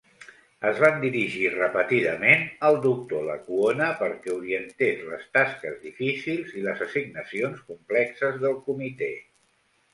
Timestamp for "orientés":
4.39-5.05